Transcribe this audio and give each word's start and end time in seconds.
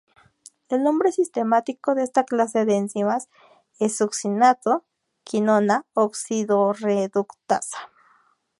El 0.69 0.81
nombre 0.81 1.11
sistemático 1.11 1.93
de 1.93 2.01
esta 2.01 2.23
clase 2.23 2.65
de 2.65 2.75
enzimas 2.75 3.29
es 3.77 3.97
succinato:quinona 3.97 5.85
oxidorreductasa. 5.93 7.77